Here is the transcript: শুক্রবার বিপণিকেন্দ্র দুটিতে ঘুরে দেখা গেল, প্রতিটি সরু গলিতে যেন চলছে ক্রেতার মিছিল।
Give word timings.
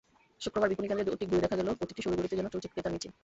শুক্রবার 0.43 0.69
বিপণিকেন্দ্র 0.71 1.05
দুটিতে 1.07 1.29
ঘুরে 1.29 1.43
দেখা 1.45 1.57
গেল, 1.59 1.69
প্রতিটি 1.79 2.01
সরু 2.03 2.15
গলিতে 2.19 2.37
যেন 2.39 2.47
চলছে 2.53 2.67
ক্রেতার 2.71 2.93
মিছিল। 2.95 3.11